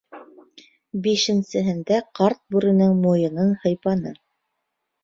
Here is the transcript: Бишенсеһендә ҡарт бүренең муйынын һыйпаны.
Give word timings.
Бишенсеһендә 1.07 2.01
ҡарт 2.21 2.43
бүренең 2.57 2.97
муйынын 3.05 3.57
һыйпаны. 3.69 4.19